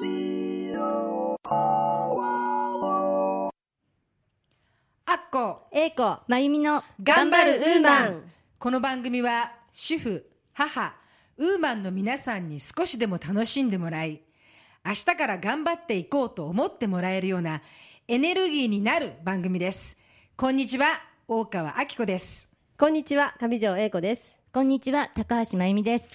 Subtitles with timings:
[5.10, 8.12] ッコ英子まゆみの頑張るウーマン。
[8.12, 8.22] ン
[8.60, 10.94] この番組は主婦母
[11.36, 14.22] ウーマンの皆さんに少しでも楽しんでもらい
[14.86, 17.62] 明日から頑張っていこうと思ってもらえるような
[18.06, 19.98] エネルギーになる番組です。
[20.36, 22.48] こんにちは大川明子です。
[22.78, 24.36] こんにちは上条英子です。
[24.52, 26.08] こんにちは高橋まゆみです。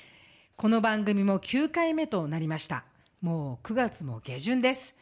[0.56, 2.86] この番組も9回目となりました
[3.24, 4.98] もう9月も下旬です。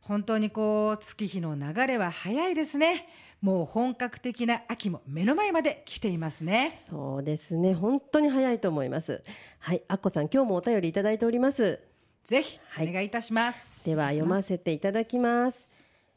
[0.00, 3.06] 本当にこう月日の流れは早いですね。
[3.42, 6.72] もう本格的な秋も目の前まで来ていますね。
[6.78, 7.74] そうですね。
[7.74, 9.22] 本当に早いと思います。
[9.58, 11.78] はいあっこさん今日もお便りいただいております。
[12.24, 12.88] ぜひはい。
[12.88, 15.68] お願いいたします、では読ませていただきます。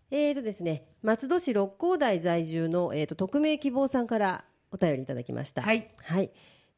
[0.10, 5.63] えーとですね松戸市六甲台在住の、えー、と匿名希望さんからお便りいただきました。
[5.63, 5.90] はい。
[6.02, 6.32] はい。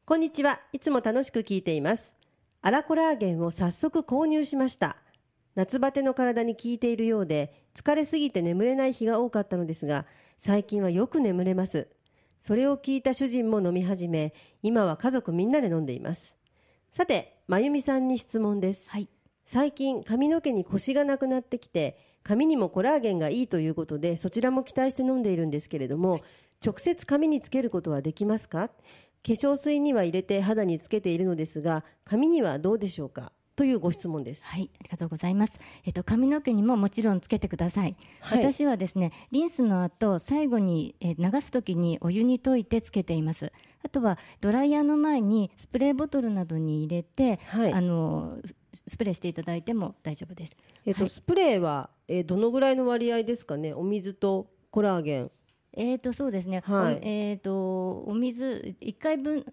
[0.04, 0.58] こんにちは。
[0.72, 2.23] いつも楽しく聞いています
[2.66, 4.96] アラコラーゲンを早速購入しました。
[5.54, 10.06] 夏バテの体に効いているようで疲れすぎて眠れない日が多かったのですが
[10.38, 11.88] 最近はよく眠れます。
[12.40, 16.36] それを聞いた主人も飲み始め今は家族みんなで飲んでいます。
[16.90, 18.88] さてまゆみさんに質問です。
[18.88, 19.10] はい。
[19.44, 26.22] 最近髪の毛にコシがなくなってきて髪にもコラーゲンがいいということでそちらも期待して飲んでいるんですけれども
[26.64, 28.70] 直接髪につけることはできますか？
[29.26, 33.32] 化粧水には入れて肌につけているのですが髪にはどうでしょうか？
[33.56, 35.58] というご質問ですはい、ありがとうございます。
[35.86, 37.96] えっと髪の毛にももちろんつけてください。
[38.20, 43.52] はい私はですね、リンスの後最後に、えー流すときにお湯に溶いてつけています。
[43.82, 48.36] あとはドライヤーの前にスプレーボトルなどに入れて、はいあの
[48.88, 50.56] スプレーしていただいても大丈夫です。
[50.84, 53.72] えっと、スプレーは、えーどのぐらいの割合ですかね？
[53.72, 55.30] お水とコラーゲン
[55.76, 56.62] えーとそうですね。
[56.64, 59.44] はいおえーとお水一回分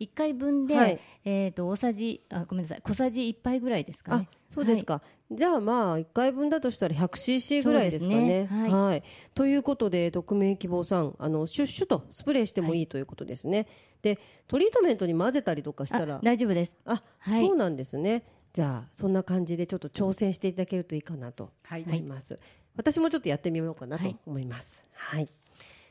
[0.00, 4.28] 一回分で、はいえーと大さじあごめんなさい小さじ一杯ぐらいですかあね。
[4.48, 8.14] そうですか、じゃあまあ1回分だとしたら 100cc ぐらいですかね。
[8.14, 9.02] そうですねはい
[9.34, 13.66] ということで匿名希望さんあのシュッシュとスプレーしてもいいということですね。
[14.02, 16.76] でトリートメントに混ぜたりとかしたらあ大丈夫です。
[16.84, 18.24] あ、はいそうなんですね。
[18.52, 22.38] じゃあそんな感じでちょっと挑戦していただけるといいかなとはい思います。
[22.78, 24.16] 私もちょっとやってみようかなとはい。
[24.24, 24.86] 思います。
[24.94, 25.28] はい。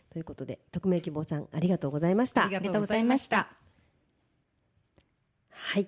[0.10, 2.46] ということで匿名希望さんありがとうございました。
[2.46, 3.50] ありがとうございました。
[5.52, 5.88] はい、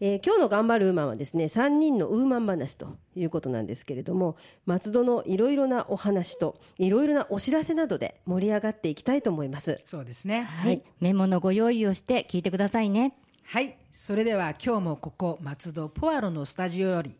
[0.00, 9.76] えー今日の頑張るウーマンはですね3人のウーマン話ということなんですけれども松戸のいろいろなお話といろいろなお知らせなどで盛り上がっていきたいと思います。
[9.84, 10.42] そうですね。
[10.42, 13.14] はい、メモのご用意をして聞いてくださいね。
[13.42, 13.76] はい。
[13.90, 17.16] それでは今日もここ松戸ポアロのスタジオより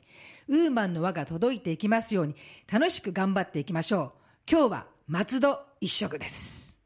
[0.48, 2.34] ウーマンの輪が届いていきますように
[2.72, 4.50] 楽しく頑張っていきましょう。
[4.50, 6.78] 今日は松戸一色です。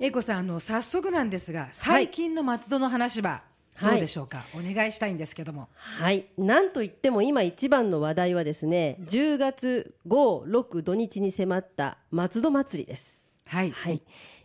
[0.00, 3.42] 英子さんあの早速なんですが最近の松戸の話は
[3.80, 5.68] どうでしょうか、お願いしたいんですけども。
[5.74, 6.26] はい。
[6.38, 13.22] なんといっても今一番の話題はですね10月56土日に迫った松戸祭りです。
[13.46, 14.02] はい、はい、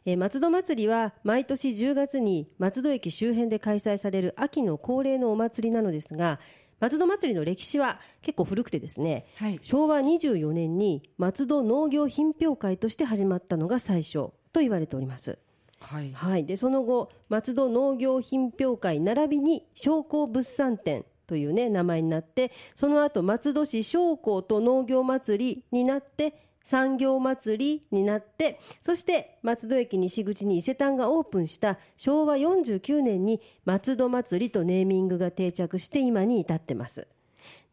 [0.07, 6.40] えー松戸祭りは毎年10月に松戸駅周辺で開催される秋の恒例のお祭りなのですが
[6.79, 9.59] 松戸祭りの歴史は結構古くてですね、はい。
[9.63, 14.13] 昭和24年に松戸農業品評会として始まったのが最初
[14.53, 15.40] と言われております。
[15.81, 16.13] はい。
[16.13, 37.07] はい、でその後松戸農業品評会並びに商工物産展という、ね、名前になってその後松戸市商工と農業祭りになって産業祭りになってそして松戸駅西口に伊勢丹がオープンした昭和49年に松戸祭りとネーミングが定着して今に至ってます。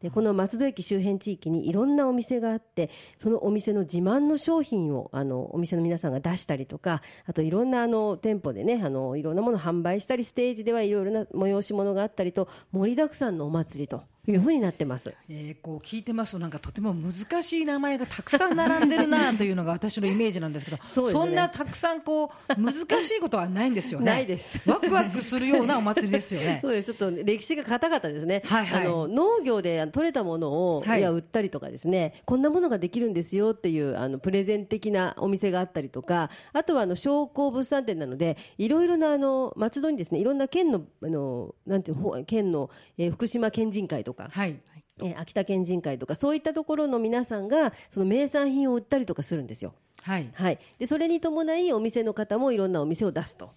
[0.01, 15.13] でこの松戸駅周辺地域にいろんなお店があってそのお店の自慢の商品をあのお店の皆さんが出したりとかあといろんなあの店舗でねあのいろんなものを販売したりステージではいろいろな催し物があったりと盛りだくさんのお祭りというふうになってます。
[15.29, 21.31] えーこう聞いてますとなんかとても難しい名前がたくさん並んでるなというのが私のイメージなんですけどそね。
[21.31, 24.05] んなたくさんこう難しいことはないんですよね。
[24.07, 24.67] ないです。
[24.69, 26.59] ワクワクするようなお祭りですよね。
[26.63, 26.93] そうです。
[26.93, 28.85] ちょっと歴史が硬かったですね、はいはい。
[28.85, 44.59] あの農業で取れたものを、はいいや売ったりとかですねこんなものができるんですよっていうあのプレゼン的なお店があったりとかあとはあの商工物産展なのでいろいろなあの松戸にですねいろんな県のあのなんていうほ県の、えー福島県人会とか、はい
[45.01, 49.73] えー秋田県人会とかそういったところの皆さんがその名産品を売ったりとかするんですよ。
[50.01, 53.51] はいはい、でそれに伴いお店の方もいろんなお店を出すと。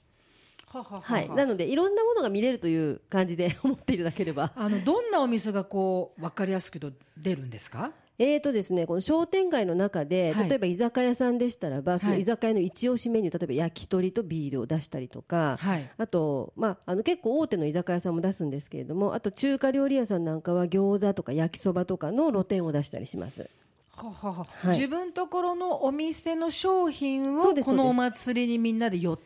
[0.70, 1.00] はははは。
[1.00, 4.52] はい、なのでいろんなものが見れるという感じで 思っていただければ。
[4.54, 7.92] あのどんなお店がこう分かりやすくと出るんですか？
[8.20, 10.48] えーとですね、この商店街の中で、はい。
[10.48, 15.88] 例えば居酒屋さんでしたらば、そのはい居酒屋の一押しメニュー、例えば焼き鳥とビールを出したりとか、はい。
[15.96, 23.48] あと、まあ、あの結構大手の居酒屋さんも出すんですけれども、あと中華料理屋さんなんかは餃子とか焼きそばとかの露店を出したりします。
[23.94, 24.46] はははは。
[24.64, 24.68] い。
[24.76, 29.18] 自分ところのお店の商品をこのお祭りにみんなでよ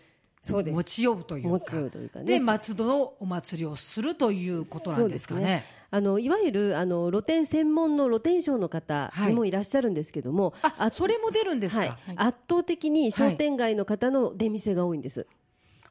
[0.43, 0.75] そうです。
[0.75, 1.79] 持ち寄るというか。
[1.79, 2.25] うかね。
[2.25, 5.65] で松戸のお祭りをするということなんですかね。
[5.91, 11.83] あのいわゆるあの露店専門の露店商の方にもいらっしゃるんですけども、あそれも出るんですか？
[11.83, 11.97] はい。
[12.17, 15.27] 圧倒的に商店街の方の出店が多いんです。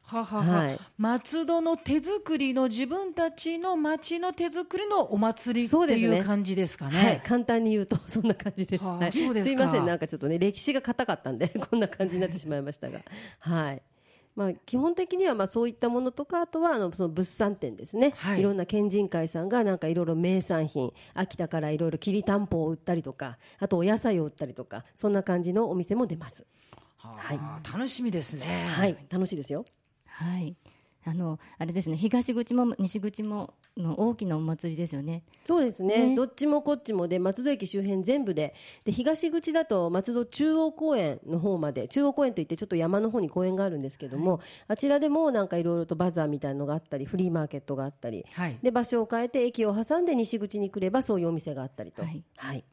[0.01, 0.71] はははは。
[0.71, 0.79] い。
[0.97, 6.17] 松戸の手作りの自分たちの町の手作りのお祭りってそうですね。
[6.17, 6.97] いう感じですかね。
[6.97, 8.83] はい、簡単に言うとそんな感じです。
[8.83, 9.49] はい、すか。
[9.49, 12.99] いません、なんかちょっとね歴史が硬かったんでこんな感じになってしまいましたが、
[13.39, 13.81] はい。
[14.35, 18.13] まあ基本的にはまあそういったものとかあとはあのその物産展ですね。
[18.17, 26.45] はいいろんな県人会さんがなんかいろいろ名産品、秋田からいろいろきりたんぽを売ったりとか、あとお野菜を売ったりとか、そんな感じのお店も出ます。
[26.97, 28.67] はあ楽しみですね。
[28.69, 29.65] はい、楽しいですよ。
[30.05, 30.55] はい
[31.03, 35.23] あのあれですね東口も西口もの大きなお祭りですよね。
[35.43, 36.09] そうですね。
[36.09, 36.15] ね。
[36.15, 38.53] どっちもこっちもで松戸駅周辺全部で。
[38.85, 48.57] で東口だと松戸中央公園の方まで中央公園といってちょっと山の方に公園があるんですけども、あちらでもなんかいろいろとバザーみたいのがあったりフリーマーケットがあったり、はい。
[48.61, 52.23] で場所を変えて駅を挟んで西口に来ればそういうお店があったりと、はい。
[52.37, 52.63] はい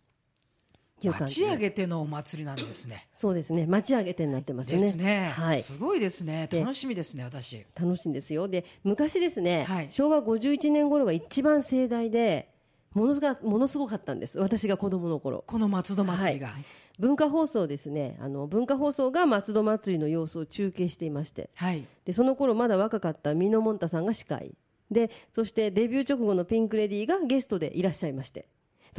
[1.06, 1.46] いう感じで。
[1.46, 3.06] 町上げてのお祭りなんですね。
[3.12, 3.66] そうですね。
[3.66, 4.78] 町上げてになってますね。
[4.78, 5.30] ですね。
[5.34, 5.62] はい。
[5.62, 6.48] すごいですね。
[6.50, 7.64] で楽しみですね私。
[7.78, 8.48] 楽しいんですよ。
[8.48, 9.86] で昔ですね、はい。
[9.90, 12.48] 昭和51年頃は一番盛大で
[12.94, 14.38] ものすがものすごかったんです。
[14.38, 15.44] 私が子供の頃。
[15.46, 16.50] この松戸祭りが。
[16.98, 18.18] 文化放送ですね。
[18.20, 21.50] あの文化放送が松戸祭りの様子を中継していまして。
[21.54, 21.84] はい。
[22.04, 24.56] でその頃まだ若かったミノモンタさんが司会。
[24.90, 28.48] でそしてデビュー直後のピンク・レディーがゲストでいらっしゃいまして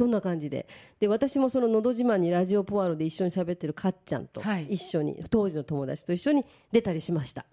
[0.00, 0.66] そんな感じで。
[0.98, 4.66] で私もその「のど自慢」にラジオポアロで一緒に喋ってるかっちゃんとはい。
[4.70, 7.44] 一緒に、当時の友達と一緒に出たりしました。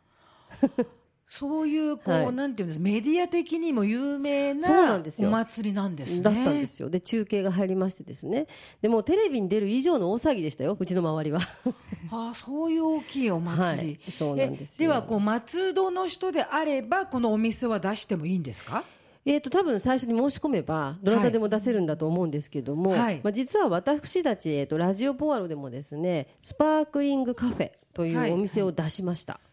[1.30, 2.34] そういうこう、はい。
[2.34, 5.28] なんていうんですメディア的にも有名ななんですよ。
[5.28, 6.22] お祭りなんですね。
[6.24, 6.90] だったんですよ。
[6.90, 8.48] で中継が入りましてですね。
[8.82, 11.42] でもうテレビに出る以上の大騒ぎでしたようちの周りは。
[12.12, 13.88] ああそういう大きいお祭り。
[13.88, 14.12] はい。
[14.14, 18.86] そうなんですではこう松戸の人であればこのお店は出してもいいんですか？
[19.30, 23.20] えー、と多分最初に申し込めばどなたでも出せるんだと思うんですけども、はい。
[23.22, 28.32] まあ、実は私たち、えー、とラジオポアロでもですねスパークリングカフェといはい。
[28.32, 29.47] うお店を出しました、い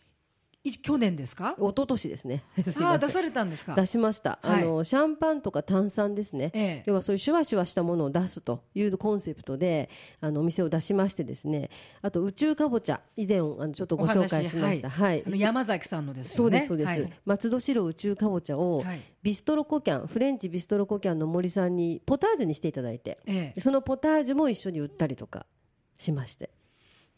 [0.72, 1.54] 去年ですか？
[1.58, 2.42] 一昨年ですね。
[2.80, 3.74] ああ出されたんですか？
[3.74, 4.62] 出しました、はい。
[4.62, 6.82] あのシャンパンとか炭酸ですね、ええ。
[6.86, 9.90] 要はそういうシュワシュワしたものを出すというコンセプトで
[10.22, 11.68] あのお店を出しましてですね。
[12.00, 13.02] あと宇宙かぼちゃ。
[13.16, 14.88] 以前あのちょっとご紹介しました。
[14.88, 16.46] はい、あの山崎さんのですね。
[16.46, 17.12] うですそうです、はい。
[17.26, 19.00] 松戸白宇宙かぼちゃを、はい。
[19.22, 23.60] ビストロコキャンフレンチビストロコキャンの森さんにポタージュにしていただいて、ええ。
[23.60, 25.44] そのポタージュも一緒に売ったりとか
[25.98, 26.50] しまして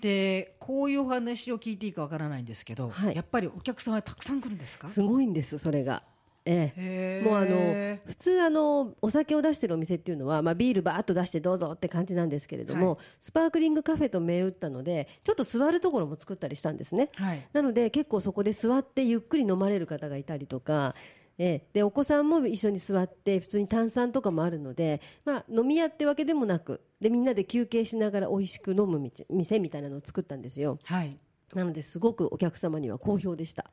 [0.01, 4.89] でこういうお話を聞いていいかわからないんですけど、はいやっぱりお客さんはたくさん来るんですか？
[4.89, 6.03] すごいんですそれが。
[6.49, 17.09] ええもうあの普通あのお酒を出してるお店っていうのは、まあ、ビールバーッと出してどうぞって感じなんですけれども、はいスパークリングカフェと銘打ったのでちょっと座るところも作ったりしたんですね。
[17.17, 17.45] はい。
[17.53, 20.95] なので結構そこで座ってゆっくり飲まれる方がいたりとか、
[21.39, 31.17] ええでお子さんも一緒に座って普通に炭酸とかもあるので、まあ、飲み屋ってわけでもなくでみんなで休憩しながら美味しく飲むみ店みたいなのを作ったんですよはい。
[31.55, 33.71] なのですごくお客様には好評でした。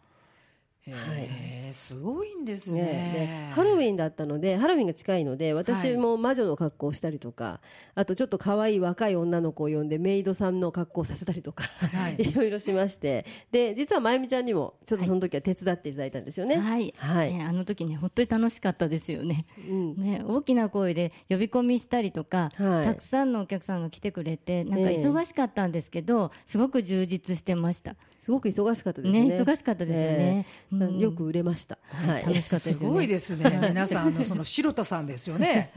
[0.91, 2.81] へえ、すごいんですね。
[2.81, 7.62] ね、でハロウィンだったのでハロウィンが近いので私も魔女の格好をしたりとか、
[7.96, 12.15] あとちょっと可愛い若い女の子を呼んでメイドさんの格好をさせたりとか、はい。
[12.19, 13.25] い、ろいろしまして。
[13.51, 16.57] で実はまゆみちゃんにもちょっとその時は手伝っていただいたんですよね。
[16.57, 17.34] はい、はい。
[17.34, 19.46] ねあの時ね本当に楽しかったですよね。
[19.57, 19.96] うん。
[19.96, 22.86] ね大きな声で呼び込みしたりとか、はい。
[22.86, 24.98] たくさんのお客さんが来てくれてなんかええ。
[24.98, 27.96] 忙しかったんですけど、すごく充実してました。
[28.24, 29.25] すごく忙しかったですね。
[29.25, 31.77] ね忙しかったですよねええうんよく売れました。
[31.84, 32.24] はい。
[32.24, 32.89] 楽しかったですね。
[32.89, 33.60] ごいですね。
[33.68, 35.72] 皆さんあのその白田さんですよね。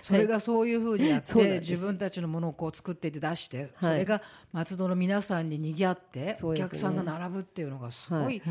[0.00, 8.42] それがそういうふうにやってそうなんです自分たちのものをこう作って出して、そはいれが松戸の皆さんに賑わってお客さんが並ぶっていうのがすごはいい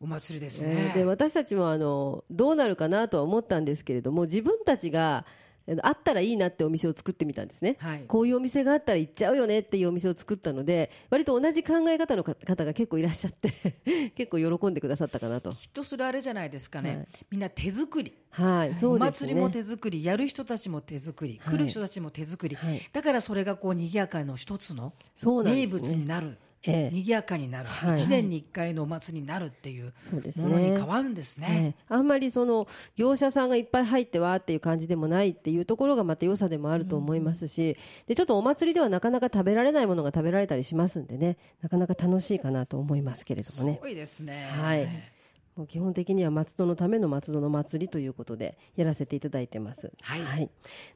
[0.00, 0.92] お祭りですえーね。
[0.94, 5.41] で私たちもあのどうなるかなとは思ったんですけれども自分たちがえー
[5.82, 8.04] あったらいいなってお店を作ってみたんですね、はい。
[8.06, 13.52] こういうお店があったら行っちゃうよねっていうお店を作ったので割と同じ考え方のか方が結構いらっしゃって
[14.16, 15.52] 結構喜んでくださったかなと。
[15.52, 16.96] きっとそれあれじゃないですかね。
[16.96, 17.06] はい。
[17.30, 18.12] みんな手作り。
[18.30, 19.28] はいそうおですね。
[19.28, 21.56] 祭りも手作り、やる人たちも手作り、はい。
[21.56, 22.80] 来る人たちも手作り、はい。
[22.92, 25.80] だからそれがこう賑やかの一つの名そうなんですね。
[25.80, 26.38] 物になる。
[26.38, 30.48] ええ賑やかになる、はい1年に1回のお祭りになるっていうそうですね。
[30.48, 31.74] ものに変わるんですね。
[31.78, 31.84] ええ。
[31.88, 32.66] あんまりその
[32.96, 37.76] 業者さんがいっぱい入ってわーっていう感じでもないっていうところがまた良さでもあると思いますし、
[38.06, 43.74] でちょっとお祭りではなかなか食べられないものが食べられたりしますんでねなかなか楽しいかなと思いますけれどもね。
[43.74, 44.48] すごいですね。
[44.52, 44.88] はい。
[45.56, 49.92] もう基本的には松戸のための松戸の祭りということでやらせていただいてます。
[50.00, 50.48] はい。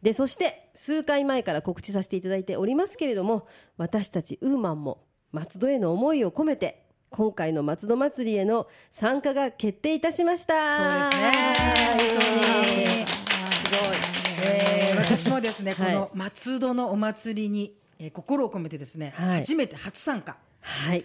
[0.02, 3.46] でそして数回前から告知させていただいておりますけれども
[3.76, 5.04] 私たちウーマンも
[5.36, 10.76] 松戸への思いを込めて今回の松戸祭りへの参加が決定いたしました。
[10.76, 11.32] そうですね
[12.66, 13.96] イエーすごい。
[14.48, 20.36] えー私もですね、こはいの松戸のお祭りに、えー心を込めてですね、はい初めて初参加。
[20.62, 21.04] はい。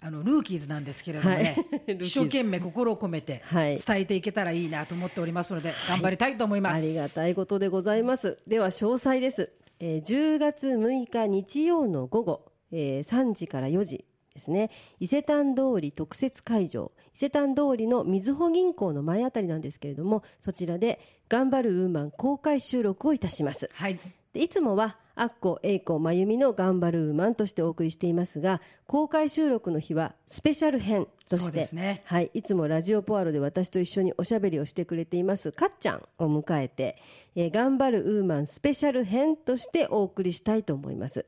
[0.00, 6.74] あのルーキーズなんですけれどもね、はい 一生懸命心を込めてはい伝えていけたらいいなと思っておりますので、頑張りたいと思います。
[6.76, 8.38] ありがたいことでございます。
[8.48, 9.52] では詳細です。
[9.78, 14.70] えー10月6日日曜の午後、えー3時から4時ですね。
[15.00, 23.68] 伊勢丹通り特設会場、伊勢丹通りのみずほ銀行の前あたりなんですけれども、そちらで頑張るウーマン公開収録をいたします。
[23.74, 23.98] はい、
[24.32, 36.96] でいつもはアッコ、エイコ、まゆみの頑張るウーマンとしてお送りしていますが公開収録の日はスペシャル編として、ですねはい、いつもラジオポアロで私と一緒におしゃべりをしてくれていますかっちゃんを迎えて、
[37.34, 41.26] えー頑張るウーマンスペシャル編としてお送りしたいと思います。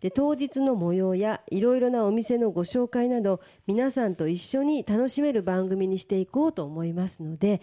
[0.00, 7.60] で当日の模様やいろいろなお店のご紹介など皆さんと一緒に楽しめる番組にしていこうと思いますので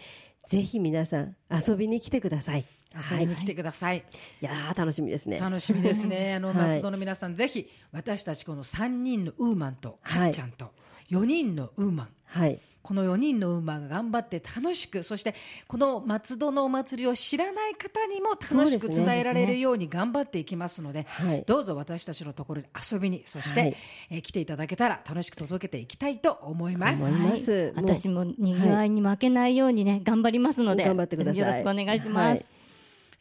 [0.48, 2.66] ぜひ皆さん遊びに来てください。
[2.94, 4.04] 遊びに来てください。
[4.42, 5.40] いやー楽しみですね。
[5.40, 6.34] 楽しみですね。
[6.36, 10.72] あの、はい松戸の皆さん、ぜひ、私たちこの3人のウーマンと、かっちゃんと、
[11.10, 12.10] 4人のウーマン。
[12.26, 15.36] はいこの4人のウーマンが頑張って楽しく、そして
[15.68, 21.44] この松戸のお祭りを知らない方にも楽しく伝えられるように頑張っていきますので、はい。
[21.46, 23.76] どうぞ私たちのところに遊びに、そして、はい。
[24.10, 27.04] えー来ていただけたら楽しく届けていきたいと思います。
[27.04, 27.52] 思います。
[27.52, 27.86] はい。
[27.86, 31.40] 私もにぎわいに負けないようにね、頑張りますので頑張ってください。
[31.40, 32.46] よろしくお願いします、はい。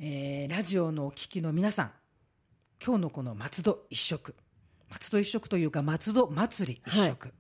[0.01, 1.91] えーラジオのお聞きの皆さん、
[2.85, 4.35] 今日のこの松戸一色、
[4.91, 7.40] 松戸一色というか松戸祭り一色、えー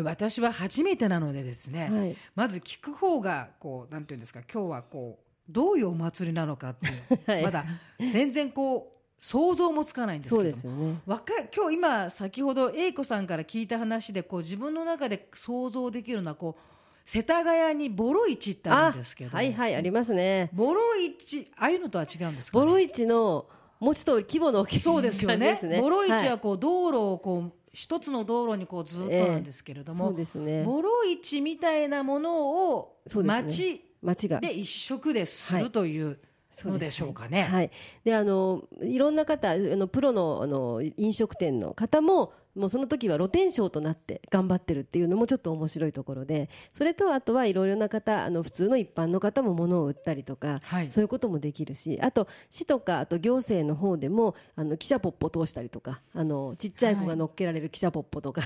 [0.00, 2.16] 私は初めてなのでですね、はい。
[2.34, 7.42] まず聞く方がこうなんていうんですか、今日はこうどういうお祭りなのかっていう、 はい。
[7.42, 7.64] まだ
[7.98, 11.00] 全然こう想像もつかないんですけそうですよね。
[11.06, 16.62] わか今日今先ほど英子さんから聞いた話でこう自分の中で想像できるのはこう
[17.04, 20.50] 世田谷にボロ市ってあるんですけど、はいはいありますね。
[20.52, 23.46] ボロ市ああいうのとは違うんですか、ね、ボロ市の
[23.78, 25.58] もうちょっと規模の大きいそうですよね。
[25.62, 25.80] ね。
[25.80, 30.62] ボロ市いはこう道路をこう一つの道路にこうずっとなんですけれども、そうですね。
[30.62, 36.18] ボロ市みたいなものを町町がで一色でするという
[36.64, 37.44] のでしょうかね。
[37.44, 37.70] はい。
[38.04, 50.90] であのいろんな方あのプロのあの飲食店の方ももうその時は露天商となって頑張ってるっていうのもちょっと面白いところでそれとあとはいろいろな方あの普通の一般の方も物を売ったりとか、はい。
[50.90, 58.42] そういうこともできるしあと市とかあと行政の方でもあの汽車ポッポ通したりとかあのちっちゃい子が乗っけられる汽車ポッポとか、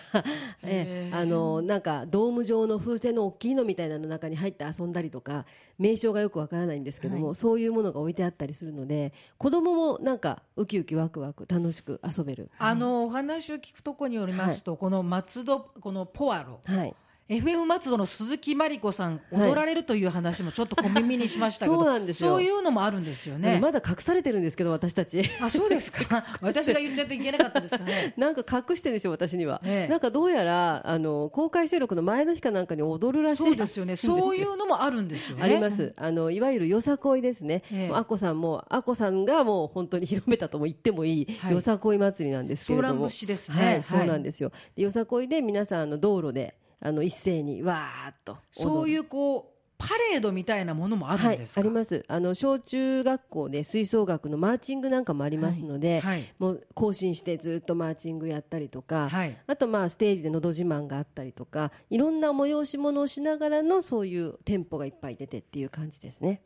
[0.63, 1.17] えへー。
[1.17, 5.47] あのなんかドーム状の風船の大きいのみたいなの中に入って遊んだりとか
[5.79, 12.51] 名称がよくわからないんですけども、そういうものが置いてあったりするので子供もなんかウキウキワクワク楽しく遊べる。
[12.59, 16.61] あのお話を聞くところによりますと、この松戸このポアロ。
[16.65, 16.95] はい
[17.29, 23.59] FM 松戸の鈴木真理子さん踊られるという話もちょっと小耳にしましたけど、そうなんですよそういうのもあるんですよね。
[23.61, 28.15] まだ隠されてるんですけど私たちあそうですか 私が言っちゃっていけなかったですかね。
[28.17, 33.97] なんか隠してるんですよ私には、ええなんかどうやらあの公開収録の前の日かなんかに踊るらしいそうですよね。
[33.97, 35.43] そういうのもあるんですよね。
[35.43, 35.95] あります。
[35.97, 37.63] あのいわゆるよさこいですね。
[37.73, 42.89] ええもうアッコさんもアッコさんがもう本当に広めたとも言ってもいい、はいよさこい祭りなんですけれども。
[42.91, 44.53] ソーラン節ですねはいはい、そうなんですよ。
[44.77, 48.39] でよさこいで皆さんあの道路であの一斉にわーっと。
[48.51, 51.61] そういうこうパレードみたいなものもあるはいんですか？
[51.61, 52.03] あります。
[52.09, 66.41] あの小中学校で吹奏楽のマーチングなんかもありますので、はいもう更新してずっとマーチングやったりとか、はいあとまあステージでのど自慢があったりとかいろんな催し物をしながらのそういう店舗がいっぱい出てっていう感じですね。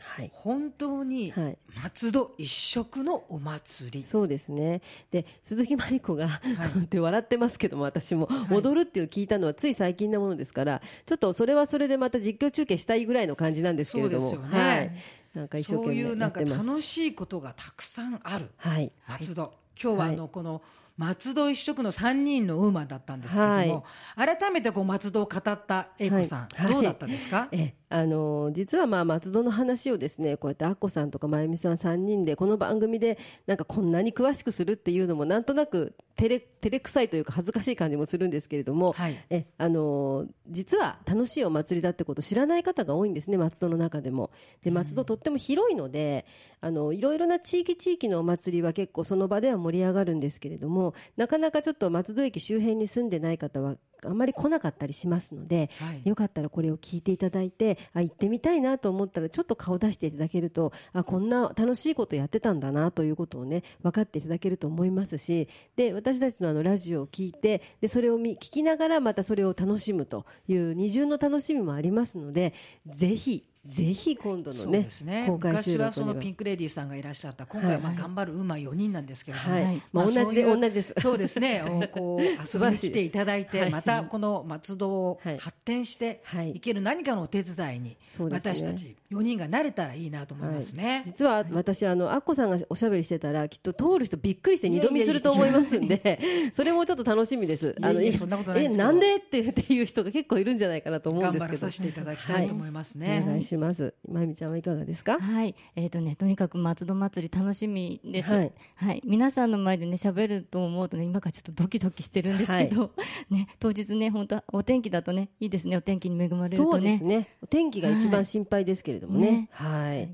[0.00, 1.58] はい、本当にはい。
[1.82, 4.04] 松戸一色のお祭り。
[4.04, 4.82] そうですね。
[5.10, 6.80] で鈴木真理子が、はい。
[6.84, 8.54] って笑ってますけども私も、い。
[8.54, 14.68] 踊るっていう聞いたのはつい最近なものですからちょっとそれはそれでまた実況中継したいぐらいの感じなんですけれどもそうですよね。
[14.68, 14.92] はい、
[15.34, 16.40] なんか一生そう懸いうなんか。
[16.40, 18.50] 楽しいことがたくさんある。
[18.56, 18.92] はい。
[19.08, 19.52] 松戸。
[19.82, 20.62] 今日はあのはこの
[20.96, 23.84] 松戸一色の3人のウーマンだったんですけども、
[24.16, 26.72] 改めてこう松戸を語った英子さん、はい。
[26.72, 27.48] どうだったですか？
[27.52, 39.18] えあの実はまあ松戸の話をですねこうやってアッコさんとか真由美さん3人でこの番組でなんかこんなに詳しくするっていうのもなんとなく照れ照れくさいというか恥ずかしい感じもするんですけれども、はい。
[39.30, 44.30] えあの実は楽しいお祭りだってことを知らない方が多いんですね松戸の中でも。
[44.62, 46.26] で松戸とっても広いので、
[46.60, 56.08] あのいろいろな地域地域のお祭りは結構その場では盛り上がるんですけれどもなかなかちょっと松戸駅周辺に住んでない方はあんまり来なかったりしますので、はい。
[56.08, 72.54] よかったらこれを聞いていただいてあ行ってみたいなと思ったらちょっと顔出していただけるとあこんな楽しいことやってたんだなということをね分かっていただけると思いますしで私たちのあのラジオを聞いてでそれを見聞きながらまたそれを楽しむという二重の楽しみもありますので
[72.86, 75.24] ぜひぜひ今度のねね。
[75.26, 78.00] 公開昔はそのにピンクレディーさんがいらっしゃった今回はまあはい。
[78.00, 80.94] 頑張る馬4人なんですけれども、はい、はいまあ、同じで同じです。
[80.98, 81.62] そうですね。
[81.62, 85.38] おこう 遊びに来ていただいて、はいまたこの松戸をはい。
[85.38, 86.52] 発展してはい。
[86.52, 91.02] いける何かのお手伝いに私たち4人がなれたらいいなと思いますね。
[91.04, 96.18] 実は私あのアッコさんがおしゃべりしてたらきっと通る人びっくりして二度見すると思いますんで
[96.52, 97.76] それもちょっと楽しみです。
[97.78, 101.58] いやいやそんなことないえなんでって っていう人が結構いるんじゃないかなと思うん頑ですけど。
[101.58, 103.40] 張らさせていただきたいと思いますね。
[103.50, 103.94] します。
[104.08, 105.18] まゆみちゃんはいかがですか？
[105.18, 108.30] はい、えっ、とね、とにかく松戸祭り楽しみです。
[108.30, 108.38] は
[108.76, 108.98] はい。
[108.98, 112.92] い、皆さんの前でね、喋ると思うとね、今からちょっとドキドキしてるんですけど。
[113.30, 116.70] ね、当日ね、本当お天気だとね、いいですね、お天気に恵まれるとね。
[116.72, 117.28] そうですね。
[117.42, 119.30] お天気が一番心配ですけれどもね。
[119.30, 119.48] ね。
[119.52, 120.12] はい。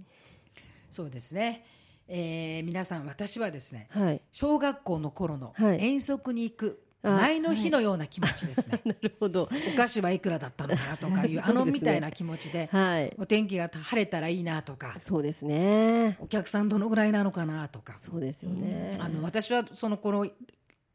[0.91, 1.65] そうですね、
[2.09, 4.23] えー皆さん私はですねはい。
[4.33, 5.79] 小学校の頃のはい。
[5.85, 9.49] 遠足に行くあ前の日のような気持ちですね、 なるほど。
[9.75, 13.15] お菓子はいくらだったのかなとかいう あのみたいな気持ちではい。
[13.19, 16.19] お天気が晴れたらいいなとかそうですね。
[16.21, 17.95] お客さんどのぐらいなのかなとか。
[17.99, 18.97] そうですよね。
[19.01, 20.27] あの私はそのこの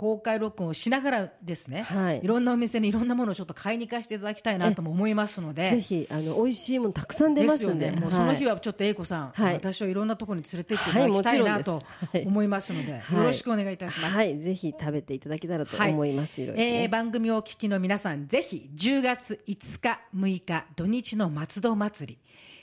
[0.01, 2.21] 公開録音をしながらですね、はい。
[2.23, 5.69] いろんなお店にいろんなものをちょっと買いに行かせていただきたいなとも思いますので。
[5.69, 9.53] ぜひあの美味しいものたくさん出でますよね、もうその日ははちょっと英子さん、はい。
[9.53, 11.83] 私をいろんなところに連れてっていただきたいなと
[12.25, 13.17] 思いますので、はい。
[13.19, 14.17] よろしくお願いいたします。
[14.17, 14.39] はい。
[14.39, 16.47] ぜひ食べていただけたらと思います、い。
[16.47, 22.19] ろいろねえー番組をお聞きの皆さん、ぜひ10月5日、6日、土日の松戸祭り、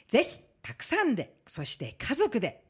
[0.09, 2.64] ぜひたくさんで、そして家族で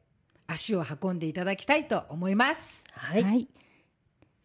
[0.47, 2.85] 足を運んでいただきたいと思います。
[2.93, 3.49] はい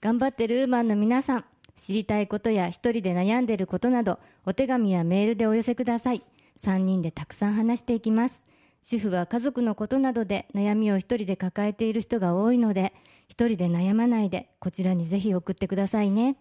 [0.03, 1.45] 頑張ってるウーマンの皆さん、
[1.77, 6.23] 知りたいことや一人で悩んでることなど、お手紙やメールでお寄せください。
[6.61, 8.45] 3人でたくさん話していきます。
[8.83, 12.91] 主婦は家族のことなどで悩みを一人で抱えている人が多いので、
[13.29, 16.35] 一人で悩まないで、こちらにぜひ送ってくださいね。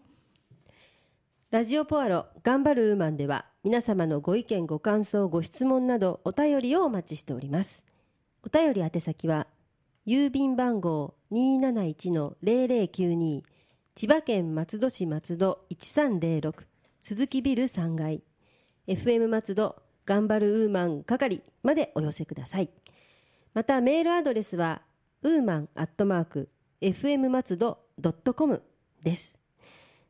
[1.52, 7.84] ラジオポアロ頑張るウーマンでは皆様のご意見ご感想ご質問などお便りをお待ちしております
[8.42, 9.46] お便り宛先は
[10.06, 13.42] 郵便番号271-0092
[13.94, 16.64] 千葉県松戸市松戸1306
[17.00, 18.22] 鈴木ビル3階
[18.88, 19.76] FM 松戸
[20.06, 22.70] 頑張るウーマン係までお寄せください
[23.54, 24.82] またメールアドレスは
[25.22, 26.48] ウーマンアットマーク
[26.80, 28.62] FM 松戸ドットコム
[29.02, 29.42] です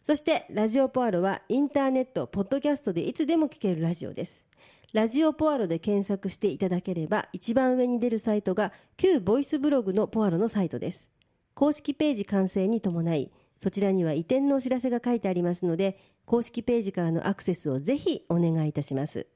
[0.02, 4.44] そしてラジオポアロはインターネット、ポッドキャストでいつでも聞けるラジオです。
[4.92, 11.08] ラジオポアロで検索していただければ一番上に出るサイトが旧ボイスブログのポアロのサイトです。
[11.54, 13.30] 公式ページ完成に伴い、
[13.62, 19.28] そちらには移転のお知らせが書いてありますので、公式ページからのアクセスをぜひお願いいたします。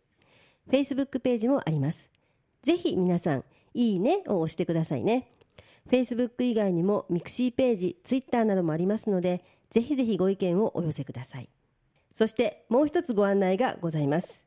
[0.69, 2.11] Facebook ページもあります。
[2.65, 5.31] ぜひ皆さん、いいねを押してくださいね。
[5.89, 11.49] Facebook 以外にもミクシーページ、Twitter などもありますので、ぜひぜひご意見をお寄せください。
[12.13, 14.45] そしてもう一つご案内がございます。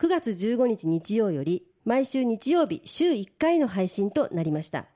[0.00, 4.86] 9月15日日曜より毎週日曜日週1回の配信となりました。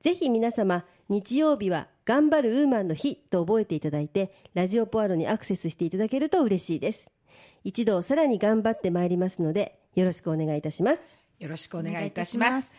[0.00, 7.10] ぜひ皆様、日曜日は頑張るウーマンの日と覚えていただいて、ラジオポアロにアクセスしていただけると嬉しいです。
[7.62, 11.02] 一度さらに頑張ってまいりますので、よろしくお願いいたします。
[11.38, 12.72] よろしくお願いいたします。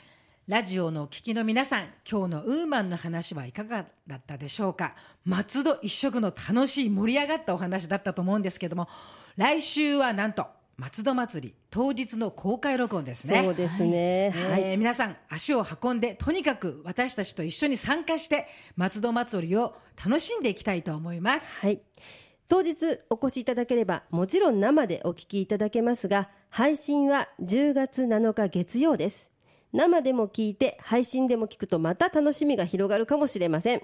[0.48, 4.96] ラジオのお聞きの皆さん、今日のウーマンの話はいかがだったでしょうか？
[5.24, 8.88] 松戸一色の楽しい盛り上がったお話だったと思うんですけども、
[9.38, 13.42] 来週はなんと、松戸祭り当日の公開録音ですね。
[13.44, 14.32] そうですね。
[14.32, 14.62] はい。
[14.62, 21.66] えー皆さん足を運んでとにかく私たちと一緒に参加して松戸祭りを楽しんでいきたいと思います。
[21.66, 21.82] はい。
[22.48, 29.32] 当日お越しいただければもちろん生でお聞きいただけますが配信は10月7日月曜です
[29.74, 33.82] 生でも聞いて配信でも聞くとまた楽しみが広がるかもしれません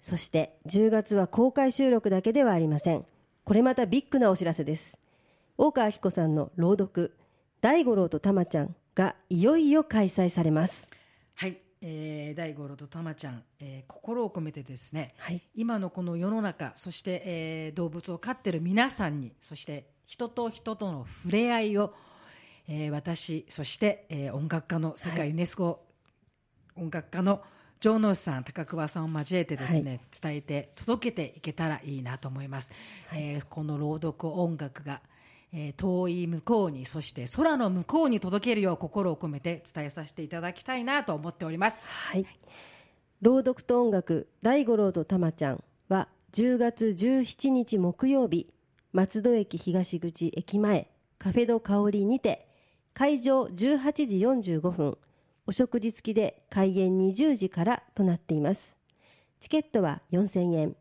[0.00, 3.04] そして10月は公開収録だけではありません
[3.44, 4.96] これまたビッグなお知らせです
[5.62, 7.14] 大川明子さんの朗読
[7.60, 10.88] 大五郎とたまちゃんがいよいよ開催されます。
[11.34, 15.42] はい、えー、大五郎とたまちゃん、えー心を込めてですね、はい。
[15.54, 21.92] 今のこの世の中そして、えー動物を飼ってる皆さんにそして人と人との触れ合いを、
[22.66, 25.84] ええー私そして、えー音楽家の世界ユネスコ
[26.74, 27.42] 音楽家の
[27.82, 32.72] 城之内さん高桑さんを交えてですね、伝えて届けていけたらいいなと思います、
[33.12, 35.02] えーこの朗読音楽が、
[35.52, 41.90] えー遠い向こうにそして空の向こうに届けるよう心を込めて伝えさせていただきたいなと思っております。
[41.90, 42.26] はい。
[43.20, 48.52] 朗読と音楽大五郎とたまちゃんは10月17日木曜日
[48.92, 52.48] 松戸駅東口駅前カフェド香りにて
[52.94, 53.52] 会場18
[54.06, 54.98] 時45分
[55.46, 58.76] お食事付きで開演20時からとなっています。
[59.40, 60.76] チケットは4000円。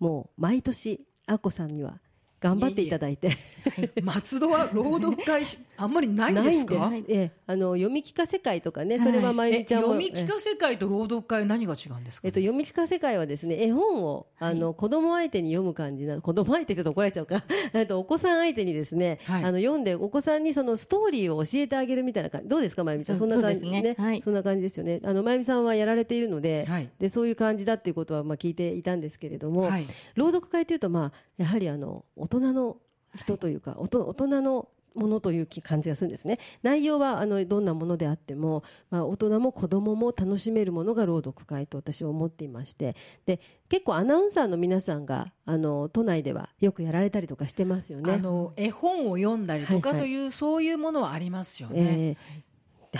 [0.00, 1.98] もう毎年アッコさんには
[2.40, 3.36] 頑張っていただいて。
[4.04, 5.44] 松戸は朗読会
[5.76, 6.90] あんまりないんですか？
[7.08, 7.30] ええ。
[7.46, 17.44] あの読み聞かせ会とかねそれはまゆえみちゃんも読み聞かせ会と朗読会何が違うんですか、えっと、読み聞かせ会はですね絵本をあの、子供相手に読む感じな子供相手って言うと怒られちゃうか。
[17.72, 19.44] えっとお子さん相手にですね、はい。
[19.44, 23.18] あの読んでお子さんにそのストーリーを教えてあげるみたいな感じどうですかまゆみちゃん？
[23.18, 24.22] そそんな感じですねはい。
[24.22, 25.00] そんな感じですよね。
[25.04, 26.88] あのまゆみさんはやられているので,、はい。
[26.98, 29.86] でそういう感じだっていうことはまあ聞いていたんですけれども、はい。
[30.14, 32.78] 朗読会というとまあやはりあの大人の
[33.14, 36.38] 人というか、おと大人のものという感じがするんですね。
[36.62, 48.12] 内容はあのどんなものであっても、まあ、大人も子供も楽しめるものが朗読会と私は思っていましてで結構アナウンサーの皆さんがあの都内ではよくやられたりとかしてますよね。
[48.12, 50.26] あの絵本を読んだりとかはいはいとい。
[50.26, 52.46] う、そういうものはありますよね、えー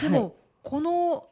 [0.00, 0.32] でも、はい。
[0.62, 1.24] この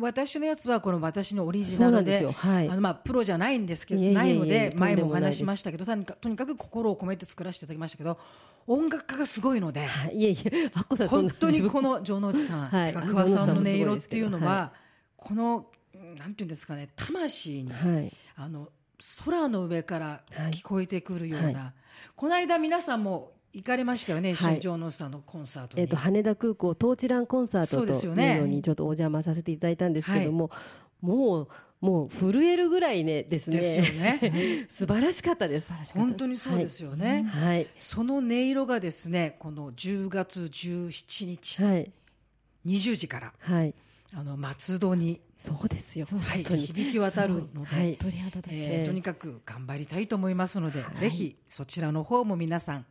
[0.00, 2.68] 私のやつはこの私のオリジナルでではい。
[2.68, 8.18] あのまあプロじゃないんですけどないので前もお話しましたけどとにかく心を込めて作らせていただきましたけど
[8.66, 10.16] 音楽家がすごいのではい。
[10.16, 10.70] いえいえ
[11.08, 12.92] 本当にこの城之内さん、はい。
[12.92, 13.00] さ
[13.44, 14.72] んの音色っていうのは、は
[15.16, 15.66] この
[16.18, 18.12] なんていうんですかね魂に、はい。
[18.36, 18.68] あの
[19.24, 20.20] 空の上から
[20.52, 21.72] 聞こえてくるような、はい。
[22.14, 24.54] この間皆さんも行かれましたよね、はい。
[24.54, 25.82] に城之内さんのコンサートに。
[25.82, 30.50] えっと羽田空港トーチランコンサートというのにちょっとお邪魔させていただいたんですけども、
[31.00, 31.48] もう
[31.82, 33.56] もう震えるぐらいねですね。
[33.58, 34.66] ですよね。
[34.70, 35.74] 素晴らしかったです。
[35.92, 37.66] 本当にそうですよね、はい。
[37.80, 41.92] その音色がですねこの10月17日はい。
[42.64, 43.74] 20時からはい。
[44.14, 46.06] あの松戸に、そうですよ。
[46.06, 47.96] はい、響き渡るので、はい。
[47.96, 52.86] 鳥肌立っちゃうえーとにかく頑張りたいと思いますので、ぜひそちらの方も皆さん、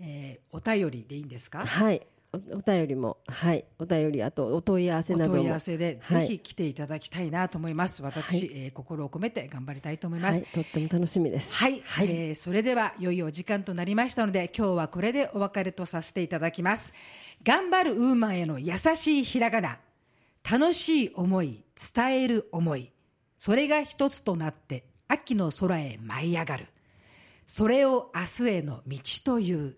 [0.00, 1.64] えーお便りでいいんですか？
[1.64, 2.04] はい。
[2.32, 3.64] おお便りもはい。
[3.78, 5.36] お便りあとお問い合わせおなども。
[5.38, 6.20] 問い合わせではい。
[6.22, 8.64] ぜひ来ていただきたいなと思います、私、はい。
[8.64, 10.46] えー心を込めて頑張りたいと思います、はい。
[10.52, 11.54] とっても楽しみです。
[11.54, 12.06] はい、はい。
[12.06, 16.92] えーそれではいよいよお時間となりましたので今日はこれでお別れとさせていただきます。
[17.42, 19.78] 頑張るウーマンへの優しいひらがな。
[20.50, 22.90] 楽しい思い伝える思い。
[23.38, 26.66] それが一つとなって秋の空へ舞い上がる。
[27.46, 29.74] それを明日への道という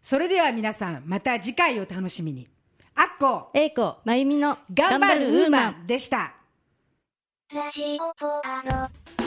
[0.00, 2.48] それでは皆さんまた次回を楽しみに。
[2.94, 5.86] あっこえいこまゆみの頑張るウーマン。
[5.86, 6.34] でした。
[7.52, 9.17] ラジオポアロ。